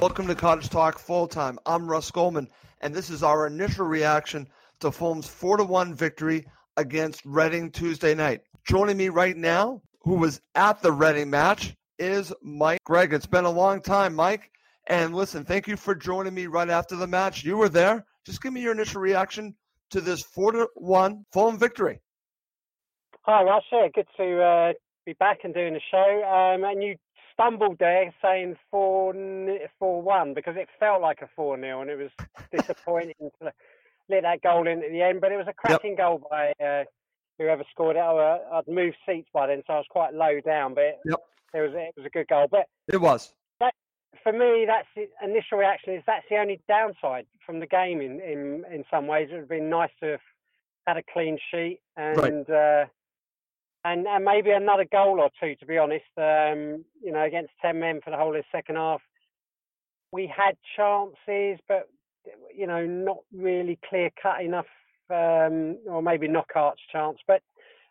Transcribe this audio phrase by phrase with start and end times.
[0.00, 1.58] Welcome to Cottage Talk Full Time.
[1.66, 2.46] I'm Russ Goldman,
[2.82, 4.46] and this is our initial reaction
[4.78, 6.46] to Fulham's 4 to 1 victory
[6.76, 8.42] against Reading Tuesday night.
[8.64, 13.12] Joining me right now, who was at the Reading match, is Mike Gregg.
[13.12, 14.52] It's been a long time, Mike.
[14.86, 17.42] And listen, thank you for joining me right after the match.
[17.42, 18.06] You were there.
[18.24, 19.56] Just give me your initial reaction
[19.90, 22.00] to this 4 to 1 Fulham victory.
[23.22, 23.64] Hi, Russ.
[23.72, 24.72] Good to uh,
[25.04, 26.54] be back and doing the show.
[26.54, 26.94] Um, and you
[27.38, 29.14] stumbled there saying four
[29.78, 32.10] four one because it felt like a four 0 and it was
[32.52, 33.52] disappointing to
[34.08, 35.20] let that goal in at the end.
[35.20, 35.98] But it was a cracking yep.
[35.98, 36.84] goal by uh,
[37.38, 38.02] whoever scored it.
[38.02, 40.74] Oh, I'd moved seats by then, so I was quite low down.
[40.74, 41.20] But yep.
[41.54, 42.46] it was it was a good goal.
[42.50, 43.32] But it was.
[43.60, 43.74] That,
[44.22, 45.94] for me, that's the initial reaction.
[45.94, 49.28] Is that's the only downside from the game in in in some ways.
[49.30, 50.20] It would have been nice to have
[50.86, 52.48] had a clean sheet and.
[52.48, 52.50] Right.
[52.50, 52.86] Uh,
[53.84, 56.04] and, and maybe another goal or two, to be honest.
[56.16, 59.00] Um, you know, against ten men for the whole of the second half,
[60.12, 61.88] we had chances, but
[62.54, 64.66] you know, not really clear cut enough,
[65.10, 67.18] um, or maybe Knockaert's chance.
[67.26, 67.42] But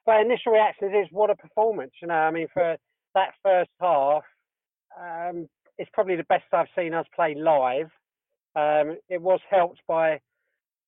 [0.06, 1.92] but initial reaction is what a performance.
[2.02, 2.78] You know, I mean, for
[3.16, 4.24] that first half,
[5.00, 7.90] um, it's probably the best I've seen us play live.
[8.56, 10.20] Um, it was helped by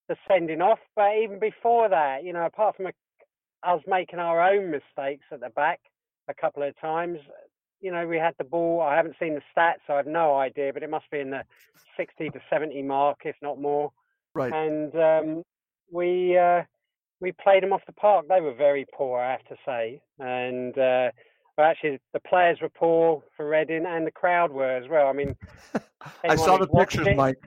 [0.08, 2.92] the sending off, but even before that, you know, apart from a
[3.64, 5.80] us making our own mistakes at the back
[6.28, 7.20] a couple of times.
[7.82, 8.82] You know, we had the ball.
[8.82, 11.30] I haven't seen the stats, so I have no idea, but it must be in
[11.30, 11.44] the
[11.98, 13.92] 60 to 70 mark, if not more.
[14.34, 14.52] Right.
[14.54, 15.44] And um,
[15.92, 16.64] we uh,
[17.22, 18.28] we played them off the park.
[18.28, 20.02] They were very poor, I have to say.
[20.20, 21.12] And uh,
[21.58, 25.08] well, actually, the players were poor for Reading, and the crowd were as well.
[25.08, 25.36] I mean,
[26.24, 27.38] I saw the pictures, it, Mike.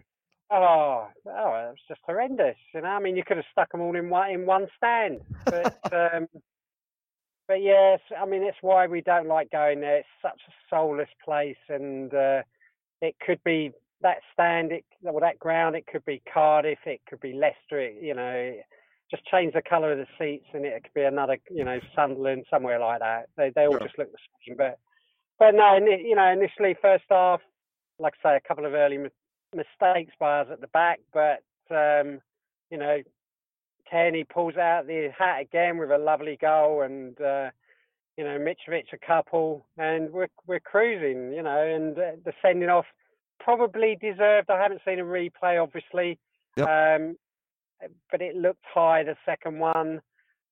[0.54, 2.56] Oh, oh, it was just horrendous.
[2.74, 5.20] You know, I mean, you could have stuck them all in one in one stand.
[5.46, 6.28] But, um,
[7.48, 9.98] but yes, I mean, it's why we don't like going there.
[9.98, 12.42] It's such a soulless place, and uh,
[13.00, 15.74] it could be that stand, it, well, that ground.
[15.74, 16.80] It could be Cardiff.
[16.84, 17.80] It could be Leicester.
[17.80, 18.54] It, you know,
[19.10, 22.44] just change the colour of the seats, and it could be another, you know, Sunderland,
[22.50, 23.28] somewhere like that.
[23.38, 24.56] They they all just look the same.
[24.58, 24.78] But
[25.38, 27.40] but no, you know, initially first half,
[27.98, 28.98] like I say, a couple of early
[29.54, 32.20] mistakes by us at the back, but um,
[32.70, 33.02] you know,
[33.90, 37.50] Kenny pulls out the hat again with a lovely goal, and uh,
[38.16, 42.68] you know, Mitrovic a couple, and we're we're cruising, you know, and uh, the sending
[42.68, 42.86] off
[43.40, 44.50] probably deserved.
[44.50, 46.18] I haven't seen a replay, obviously,
[46.56, 46.68] yep.
[46.68, 47.16] um,
[48.10, 50.00] but it looked high the second one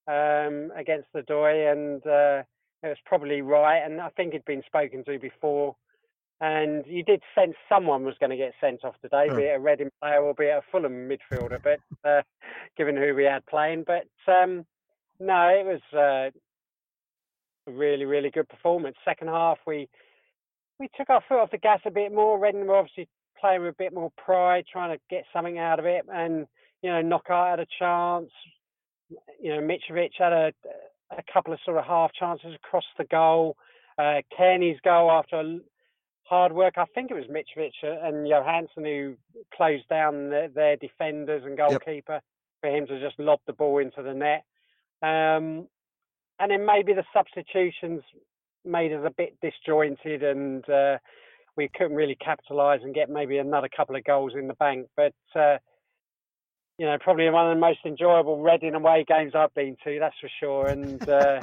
[0.08, 2.42] um, against the Doy, and uh,
[2.82, 3.78] it was probably right.
[3.78, 5.76] And I think it'd been spoken to before
[6.40, 9.60] and you did sense someone was going to get sent off today, be it a
[9.60, 12.22] Reading player or be it a Fulham midfielder, but uh,
[12.76, 13.84] given who we had playing.
[13.86, 14.64] But um,
[15.18, 16.30] no, it was uh,
[17.68, 18.96] a really, really good performance.
[19.04, 19.88] Second half, we
[20.78, 22.38] we took our foot off the gas a bit more.
[22.38, 23.08] Reading were obviously
[23.38, 26.46] playing with a bit more pride, trying to get something out of it, and
[26.82, 28.30] you know, Knockaert had a chance.
[29.40, 30.52] You know, Mitrovic had a
[31.10, 33.56] a couple of sort of half chances across the goal.
[33.98, 35.58] Uh, Cairney's goal after a
[36.30, 36.74] hard work.
[36.78, 39.16] I think it was Mitrovic and Johansen who
[39.52, 42.24] closed down the, their defenders and goalkeeper yep.
[42.60, 44.44] for him to just lob the ball into the net.
[45.02, 45.66] Um,
[46.38, 48.02] and then maybe the substitutions
[48.64, 50.98] made us a bit disjointed and uh,
[51.56, 54.86] we couldn't really capitalise and get maybe another couple of goals in the bank.
[54.96, 55.56] But uh,
[56.78, 60.14] you know, probably one of the most enjoyable Reading away games I've been to, that's
[60.20, 60.66] for sure.
[60.66, 61.40] And uh,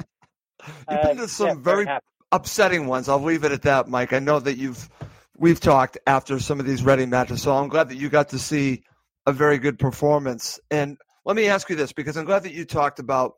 [0.90, 2.00] you've been to some yeah, very, very
[2.32, 3.08] upsetting ones.
[3.08, 4.12] I'll leave it at that, Mike.
[4.12, 4.88] I know that you've
[5.36, 8.38] we've talked after some of these Reading matches, so I'm glad that you got to
[8.38, 8.82] see
[9.26, 10.58] a very good performance.
[10.70, 13.34] And let me ask you this, because I'm glad that you talked about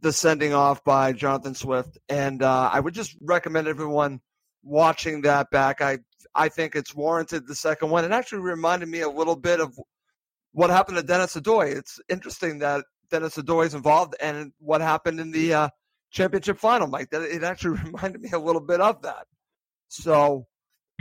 [0.00, 4.20] the sending off by Jonathan Swift, and uh, I would just recommend everyone
[4.62, 5.80] watching that back.
[5.80, 5.98] I
[6.34, 8.04] I think it's warranted the second one.
[8.04, 9.78] It actually reminded me a little bit of
[10.52, 11.74] what happened to Dennis Odoi.
[11.76, 15.68] It's interesting that Dennis Odoi is involved and what happened in the uh,
[16.10, 17.10] championship final, Mike.
[17.10, 19.26] That it actually reminded me a little bit of that.
[19.88, 20.46] So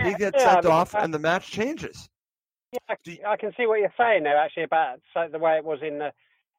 [0.02, 2.10] he gets yeah, sent I mean, off, and the match changes.
[2.72, 4.38] Yeah, you, I can see what you're saying there.
[4.38, 5.00] Actually, about
[5.32, 6.12] the way it was in the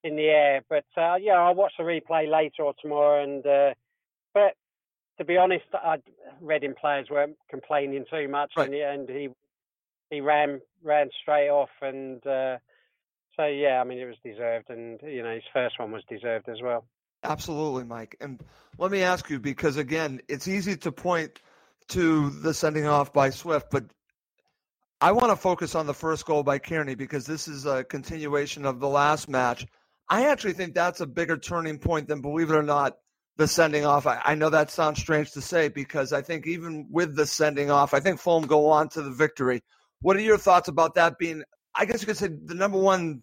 [0.04, 0.62] in the air.
[0.68, 3.22] But uh, yeah, I'll watch the replay later or tomorrow.
[3.22, 3.74] And uh,
[4.34, 4.54] but
[5.18, 5.96] to be honest, I
[6.40, 8.68] read Reading players weren't complaining too much, right.
[8.68, 9.28] and, and he
[10.10, 12.58] he ran ran straight off, and uh,
[13.36, 16.48] so yeah, I mean it was deserved, and you know his first one was deserved
[16.48, 16.84] as well.
[17.22, 18.16] Absolutely, Mike.
[18.20, 18.40] And
[18.78, 21.40] let me ask you because again, it's easy to point
[21.88, 23.84] to the sending off by Swift, but
[25.00, 28.64] I want to focus on the first goal by Cairney because this is a continuation
[28.64, 29.66] of the last match.
[30.08, 32.96] I actually think that's a bigger turning point than, believe it or not,
[33.36, 34.06] the sending off.
[34.06, 37.70] I, I know that sounds strange to say because I think even with the sending
[37.70, 39.62] off, I think Fulham go on to the victory.
[40.00, 41.42] What are your thoughts about that being?
[41.74, 43.22] I guess you could say the number one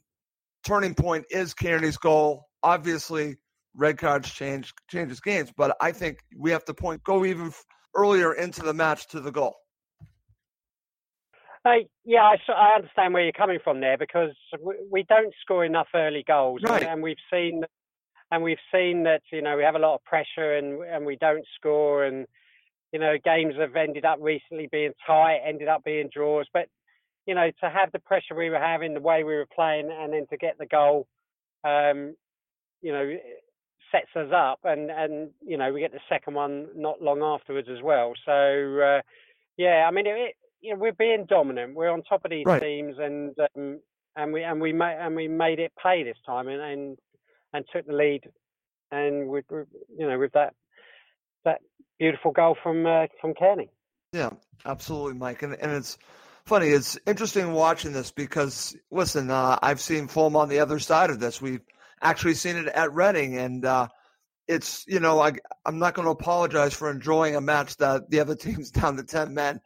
[0.66, 2.48] turning point is Cairney's goal.
[2.62, 3.38] Obviously,
[3.75, 7.52] red cards change changes games, but I think we have to point go even
[7.96, 9.56] earlier into the match to the goal.
[11.66, 15.64] Uh, yeah, I, I, understand where you're coming from there because we, we don't score
[15.64, 16.84] enough early goals, right.
[16.84, 17.64] and, we've seen
[18.31, 21.16] and we've seen that you know we have a lot of pressure and and we
[21.16, 22.28] don't score, and
[22.92, 26.68] you know games have ended up recently being tight, ended up being draws, but
[27.25, 30.12] you know to have the pressure we were having, the way we were playing, and
[30.12, 31.08] then to get the goal,
[31.64, 32.14] um,
[32.81, 33.10] you know,
[33.94, 37.68] sets us up, and and you know we get the second one not long afterwards
[37.72, 38.13] as well.
[38.25, 39.01] So uh,
[39.57, 41.75] yeah, I mean it, you know, we're being dominant.
[41.75, 42.62] We're on top of these right.
[42.62, 43.80] teams, and um,
[44.16, 46.98] and we and we made and we made it pay this time, and and,
[47.54, 48.24] and took the lead,
[48.92, 50.54] and with you know with that
[51.46, 51.62] that
[52.00, 53.69] beautiful goal from uh, from Cairney.
[54.13, 54.31] Yeah,
[54.66, 55.98] absolutely, Mike, and and it's
[56.46, 56.68] funny.
[56.68, 61.19] It's interesting watching this because listen, uh, I've seen Fulham on the other side of
[61.19, 61.42] this.
[61.42, 61.62] We've
[62.03, 63.88] actually seen it at Reading, and uh,
[64.47, 65.33] it's you know I,
[65.65, 69.03] I'm not going to apologize for enjoying a match that the other team's down to
[69.03, 69.59] ten men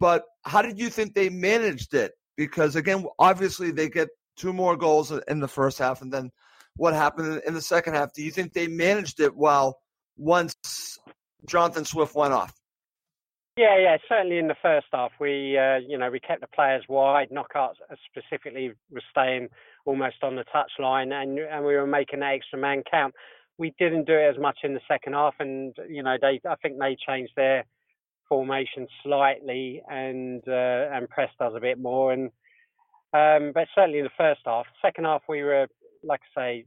[0.00, 2.12] but how did you think they managed it?
[2.36, 6.30] Because again, obviously they get two more goals in the first half, and then
[6.76, 8.14] what happened in the second half?
[8.14, 9.78] Do you think they managed it well
[10.16, 10.98] once
[11.46, 12.54] Jonathan Swift went off?
[13.58, 16.84] Yeah, yeah, certainly in the first half, we uh, you know we kept the players
[16.88, 17.28] wide.
[17.30, 17.76] Knockaert
[18.06, 19.48] specifically was staying
[19.84, 23.14] almost on the touchline, and and we were making that extra man count.
[23.58, 26.56] We didn't do it as much in the second half, and you know they I
[26.56, 27.64] think they changed their
[28.28, 32.12] formation slightly and uh, and pressed us a bit more.
[32.12, 32.30] And
[33.12, 35.66] um, but certainly in the first half, second half we were
[36.02, 36.64] like I say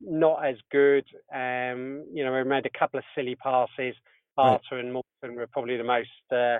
[0.00, 1.04] not as good.
[1.34, 3.94] Um, you know, we made a couple of silly passes.
[4.36, 6.58] Arter and Morton were probably the most uh,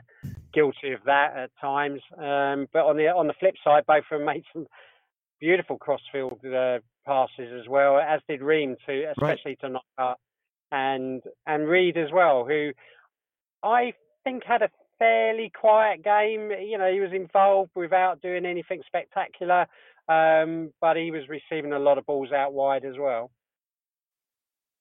[0.53, 2.01] guilty of that at times.
[2.17, 4.67] Um, but on the on the flip side, both of them made some
[5.41, 9.73] beautiful crossfield uh, passes as well, as did Ream too, especially right.
[9.73, 10.17] to Knockaert
[10.71, 12.71] and and Reed as well, who
[13.63, 13.93] I
[14.25, 16.51] think had a fairly quiet game.
[16.51, 19.67] You know, he was involved without doing anything spectacular,
[20.09, 23.31] um, but he was receiving a lot of balls out wide as well.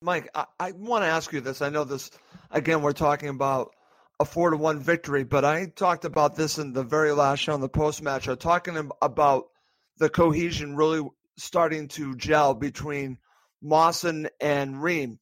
[0.01, 1.61] Mike, I, I want to ask you this.
[1.61, 2.11] I know this,
[2.51, 3.73] again, we're talking about
[4.19, 7.55] a four to one victory, but I talked about this in the very last show
[7.55, 8.27] in the post match.
[8.27, 9.47] I'm talking about
[9.97, 13.17] the cohesion really starting to gel between
[13.61, 15.19] Mawson and Ream.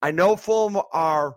[0.00, 1.34] I know Fulham are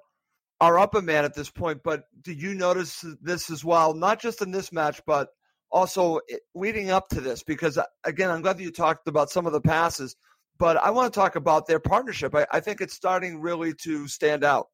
[0.61, 1.81] are up a man at this point.
[1.83, 3.93] But do you notice this as well?
[3.93, 5.29] Not just in this match, but
[5.71, 6.19] also
[6.53, 7.43] leading up to this?
[7.43, 10.15] Because uh, again, I'm glad that you talked about some of the passes,
[10.59, 12.35] but I want to talk about their partnership.
[12.35, 14.67] I, I think it's starting really to stand out.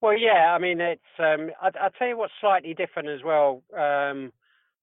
[0.00, 1.02] Well, yeah, I mean, it's.
[1.18, 3.62] Um, I, will tell you what's slightly different as well.
[3.76, 4.32] Um,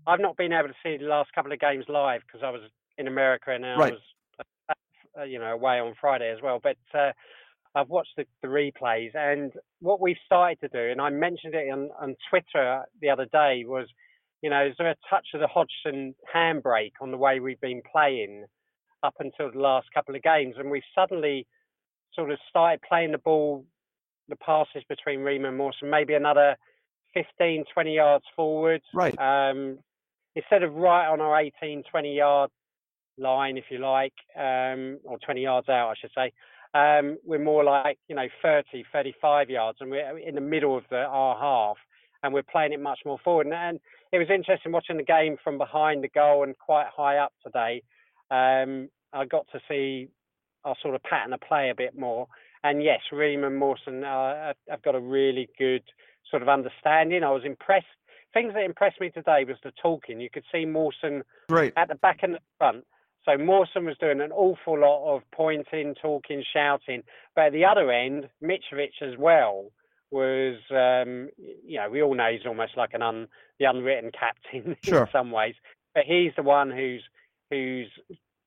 [0.08, 2.62] I've not been able to see the last couple of games live because I was
[2.98, 3.94] in America and I right.
[3.94, 4.46] was,
[5.20, 6.60] uh, you know, away on Friday as well.
[6.62, 7.12] But uh,
[7.74, 11.72] I've watched the, the replays, and what we've started to do, and I mentioned it
[11.72, 13.88] on, on Twitter the other day, was,
[14.42, 17.82] you know, is there a touch of the Hodgson handbrake on the way we've been
[17.92, 18.46] playing
[19.04, 21.46] up until the last couple of games, and we've suddenly
[22.14, 23.66] sort of started playing the ball,
[24.30, 26.56] the passes between Ream and Mawson, maybe another
[27.14, 28.82] 15, 20 yards forward.
[28.94, 29.18] Right.
[29.20, 29.80] Um,
[30.36, 32.52] instead of right on our 18, 20 yard
[33.18, 36.32] line, if you like, um, or 20 yards out, I should say.
[36.74, 40.84] Um, we're more like, you know, 30, 35 yards, and we're in the middle of
[40.90, 41.78] the, our half,
[42.22, 43.48] and we're playing it much more forward.
[43.48, 43.80] And, and
[44.12, 47.82] it was interesting watching the game from behind the goal and quite high up today.
[48.30, 50.10] Um, I got to see
[50.66, 52.28] our sort of pattern of play a bit more.
[52.64, 55.84] And yes, Ream and Mawson uh, have got a really good
[56.30, 57.24] sort of understanding.
[57.24, 57.86] I was impressed.
[58.36, 60.20] Things that impressed me today was the talking.
[60.20, 61.74] You could see Mawson Great.
[61.76, 62.86] at the back and the front
[63.26, 67.04] so Mawson was doing an awful lot of pointing, talking, shouting.
[67.36, 69.72] But at the other end, Mitrovic as well
[70.12, 73.28] was, um, you know, we all know he's almost like an un,
[73.60, 75.04] the unwritten captain Sure.
[75.06, 75.56] in some ways.
[75.96, 77.02] But he's the one who's
[77.50, 77.88] who's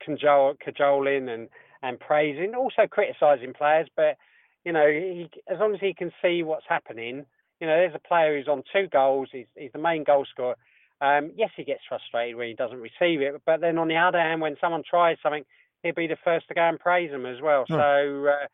[0.05, 1.49] cajole, cajoling and
[1.83, 3.89] and praising, also criticising players.
[3.97, 4.17] But
[4.65, 7.27] you know, he, as long as he can see what's happening,
[7.61, 9.29] you know, there's a player who's on two goals.
[9.33, 10.57] He's, he's the main goal scorer.
[11.01, 14.19] Um, yes, he gets frustrated when he doesn't receive it, but then on the other
[14.19, 15.45] hand, when someone tries something,
[15.83, 17.65] he'll be the first to go and praise them as well.
[17.69, 17.79] Sure.
[17.79, 18.47] So uh,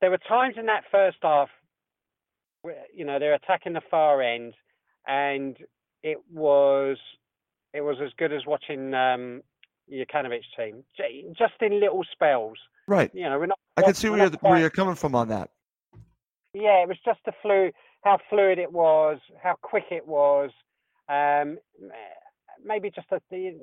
[0.00, 1.48] there were times in that first half,
[2.62, 4.54] where, you know, they're attacking the far end,
[5.06, 5.56] and
[6.02, 6.98] it was
[7.72, 9.42] it was as good as watching um,
[9.92, 10.82] Jokanovic team,
[11.38, 12.58] just in little spells.
[12.88, 13.10] Right.
[13.14, 13.58] You know, we're not.
[13.76, 15.50] I can see where you're, where you're coming from on that.
[16.54, 17.70] yeah, it was just the flu,
[18.02, 20.50] how fluid it was, how quick it was.
[21.08, 21.58] Um,
[22.64, 23.58] maybe just a, the,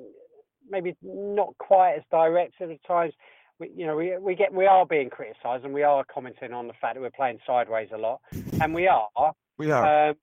[0.70, 3.14] maybe not quite as direct at times.
[3.58, 6.68] We, you know, we we get we are being criticised and we are commenting on
[6.68, 8.20] the fact that we're playing sideways a lot,
[8.60, 9.08] and we are.
[9.56, 10.10] We are.
[10.10, 10.16] Um,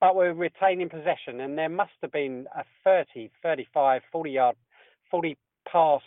[0.00, 4.56] but we're retaining possession, and there must have been a 30, 35, 40 yard,
[5.10, 5.36] 40
[5.70, 6.00] pass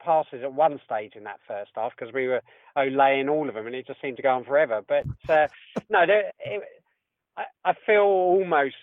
[0.00, 2.42] passes at one stage in that first half because we were
[2.76, 4.82] laying all of them, and it just seemed to go on forever.
[4.86, 5.48] But uh,
[5.88, 6.62] no, there, it,
[7.36, 8.76] I, I feel almost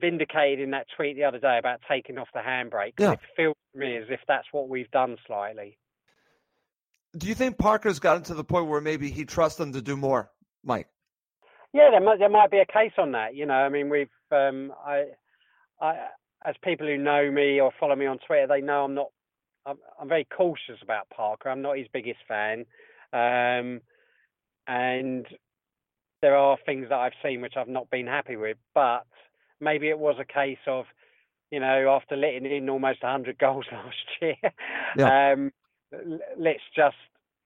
[0.00, 2.94] vindicated in that tweet the other day about taking off the handbrake.
[2.98, 3.12] Yeah.
[3.12, 5.78] It feels to me as if that's what we've done slightly.
[7.16, 9.96] do you think Parker's gotten to the point where maybe he trusts them to do
[9.96, 10.30] more,
[10.64, 10.88] Mike?
[11.72, 13.34] Yeah, there might there might be a case on that.
[13.34, 15.04] You know, I mean, we've um, I,
[15.80, 16.08] I
[16.44, 19.08] as people who know me or follow me on Twitter, they know I'm not.
[19.66, 21.50] I'm, I'm very cautious about Parker.
[21.50, 22.64] I'm not his biggest fan,
[23.12, 23.80] um,
[24.66, 25.26] and
[26.22, 28.56] there are things that I've seen which I've not been happy with.
[28.74, 29.04] But
[29.60, 30.86] maybe it was a case of,
[31.50, 34.36] you know, after letting in almost 100 goals last year,
[34.96, 35.32] Yeah.
[35.34, 35.52] um,
[36.38, 36.96] let's just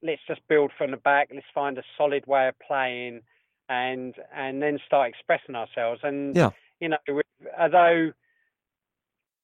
[0.03, 1.31] let's just build from the back.
[1.33, 3.21] Let's find a solid way of playing
[3.69, 6.00] and and then start expressing ourselves.
[6.03, 6.50] And Yeah.
[6.81, 7.23] you know,
[7.59, 8.12] although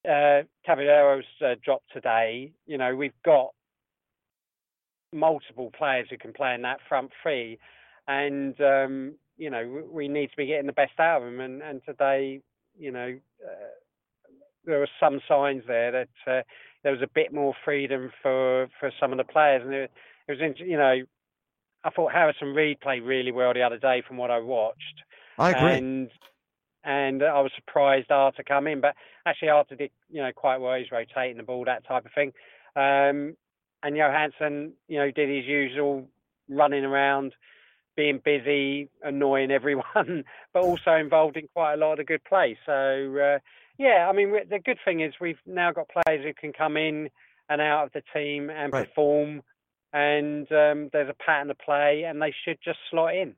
[0.08, 3.50] uh, Cavaleiro's uh, dropped today, you know, we've got
[5.12, 7.58] multiple players who can play in that front three,
[8.08, 11.40] and um, you know, we, need to be getting the best out of them.
[11.40, 12.40] And and today,
[12.78, 13.18] you know.
[13.44, 13.66] Uh,
[14.66, 16.42] there were some signs there that uh,
[16.82, 19.90] there was a bit more freedom for, for some of the players, and it,
[20.28, 21.02] it was, you know,
[21.84, 25.02] I thought Harrison Reed played really well the other day from what I watched,
[25.38, 25.72] I agree.
[25.72, 26.10] and
[26.86, 28.94] and I was surprised Arter come in, but
[29.26, 30.78] actually Arter did you know quite well.
[30.78, 32.32] He's rotating the ball, that type of thing,
[32.76, 33.36] um,
[33.82, 36.08] and Johansen, you know, did his usual
[36.48, 37.34] running around,
[37.96, 40.24] being busy, annoying everyone,
[40.54, 42.56] but also involved in quite a lot of good play.
[42.64, 43.38] So uh,
[43.78, 47.10] yeah, I mean the good thing is we've now got players who can come in
[47.48, 48.88] and out of the team and Right.
[48.88, 49.42] perform.
[49.92, 53.34] And um, there's a pattern of play, and they should just slot in.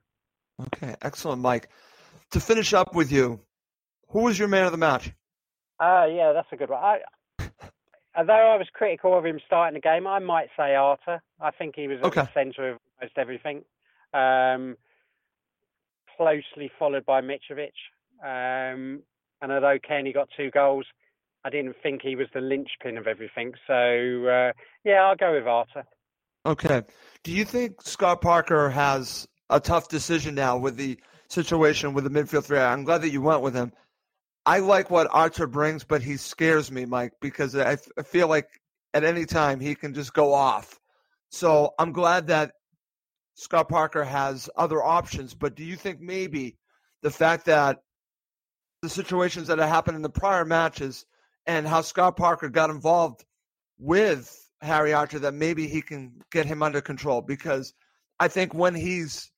[0.61, 1.69] Okay, excellent, Mike.
[2.33, 3.41] To finish up with you,
[4.09, 5.13] who was your man of the match?
[5.81, 6.83] Ah, yeah, that's a good one.
[6.83, 6.99] I,
[8.17, 11.23] although I was critical of him starting the game, I might say Arter.
[11.41, 12.23] I think he was at Okay.
[12.23, 13.65] the centre of almost everything.
[14.13, 14.77] Um,
[16.17, 17.73] closely followed by Mitrovic.
[18.23, 19.03] Um,
[19.41, 20.87] and although Kenny got two goals,
[21.45, 23.53] I didn't think he was the linchpin of everything.
[23.67, 24.53] So, uh,
[24.85, 25.85] yeah, I'll go with Arter.
[26.45, 26.83] Okay.
[27.23, 32.11] Do you think Scott Parker has a tough decision now with the situation with the
[32.11, 32.59] midfield three?
[32.59, 33.73] I'm glad that you went with him.
[34.47, 38.29] I like what Arter brings, but he scares me, Mike, because I, f- I feel
[38.29, 38.49] like
[38.95, 40.81] at any time he can just go off.
[41.31, 42.53] So I'm glad that
[43.35, 45.35] Scott Parker has other options.
[45.35, 46.57] But do you think maybe
[47.03, 47.83] the fact that
[48.83, 51.05] the situations that have happened in the prior matches
[51.47, 53.25] and how Scott Parker got involved
[53.79, 57.75] with Harry Arter that maybe he can get him under control because
[58.19, 59.31] I think when he's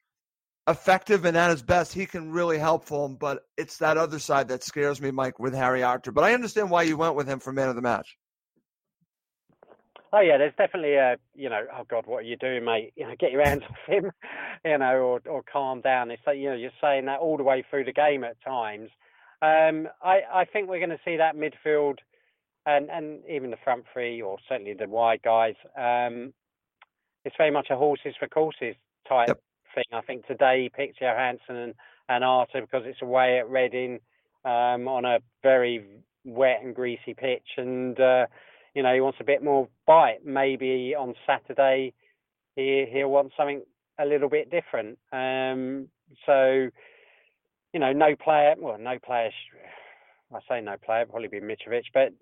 [0.71, 3.17] effective and at his best, he can really help for him.
[3.17, 6.13] But it's that other side that scares me, Mike, with Harry Arter.
[6.13, 8.17] But I understand why you went with him for man of the match.
[10.13, 12.93] Oh yeah, there's definitely a you know, oh God, what are you doing, mate?
[12.97, 14.11] You know, get your hands off him,
[14.65, 16.11] you know, or or calm down.
[16.11, 18.91] It's like you know, you're saying that all the way through the game at times.
[19.43, 21.99] Um, I I think we're going to see that midfield,
[22.67, 25.55] and and even the front three, or certainly the wide guys.
[25.79, 26.33] Um,
[27.25, 28.75] it's very much a horses for courses
[29.09, 29.41] type yep.
[29.75, 29.85] Thing.
[29.93, 31.75] I think today he picked Johansen and
[32.09, 34.01] and Arter because it's away at Reading
[34.45, 35.85] um, on a very
[36.25, 38.27] wet and greasy pitch, and uh,
[38.75, 40.25] you know he wants a bit more bite.
[40.25, 41.93] Maybe on Saturday
[42.57, 43.63] he he'll want something
[43.99, 44.99] a little bit different.
[45.13, 45.89] Um,
[46.27, 46.71] so
[47.73, 48.55] you know, no player.
[48.59, 49.31] Well, no player.
[50.35, 52.13] I say no player, probably be Mitrovic, but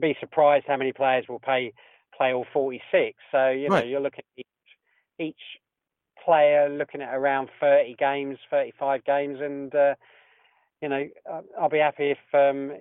[0.00, 1.72] be surprised how many players will play
[2.16, 3.16] play all 46.
[3.30, 3.86] So you know, right.
[3.86, 5.40] you're looking at each, each
[6.24, 9.94] player looking at around 30 games, 35 games, and uh,
[10.80, 11.06] you know,
[11.58, 12.72] I'll be happy if um,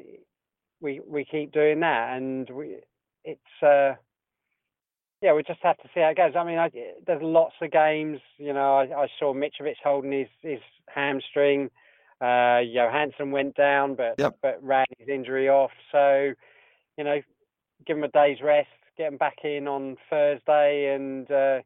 [0.82, 2.18] we we keep doing that.
[2.18, 2.78] And we,
[3.24, 3.94] it's uh,
[5.22, 6.34] yeah, we just have to see how it goes.
[6.36, 6.72] I mean, I,
[7.06, 8.20] there's lots of games.
[8.38, 10.60] You know, I, I saw Mitrovic holding his his
[10.94, 11.70] hamstring.
[12.20, 14.38] Uh, Johansen went down, but yep.
[14.42, 15.72] but ran his injury off.
[15.92, 16.34] So,
[16.98, 17.22] you know,
[17.86, 21.62] give him a day's rest, get him back in on Thursday, and uh,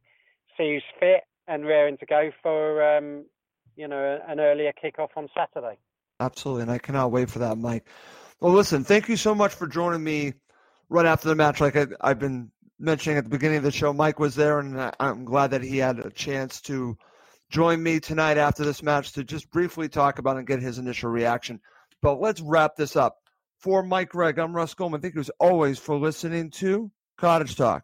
[0.58, 3.26] see who's fit and raring to go for um,
[3.76, 5.78] you know an earlier kickoff on Saturday.
[6.20, 7.88] Absolutely, and I cannot wait for that, Mike.
[8.40, 10.34] Well, listen, thank you so much for joining me
[10.90, 11.62] right after the match.
[11.62, 14.92] Like I, have been mentioning at the beginning of the show, Mike was there, and
[15.00, 16.98] I'm glad that he had a chance to
[17.50, 21.10] join me tonight after this match to just briefly talk about and get his initial
[21.10, 21.60] reaction.
[22.02, 23.18] But let's wrap this up.
[23.60, 25.02] For Mike Gregg, I'm Russ Goldman.
[25.02, 27.84] Thank you as always for listening to Cottage Talk.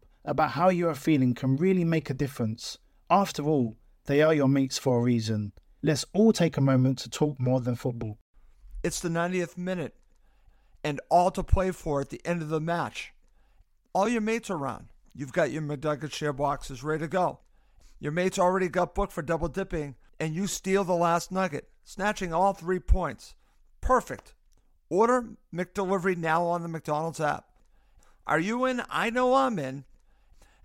[0.23, 2.77] about how you are feeling can really make a difference.
[3.09, 5.53] After all, they are your mates for a reason.
[5.81, 8.17] Let's all take a moment to talk more than football.
[8.83, 9.95] It's the 90th minute,
[10.83, 13.13] and all to play for at the end of the match.
[13.93, 14.87] All your mates are around.
[15.13, 17.39] You've got your McNugget share boxes ready to go.
[17.99, 22.33] Your mates already got booked for double dipping, and you steal the last nugget, snatching
[22.33, 23.35] all three points.
[23.81, 24.33] Perfect.
[24.89, 27.45] Order McDelivery now on the McDonald's app.
[28.25, 28.81] Are you in?
[28.89, 29.83] I know I'm in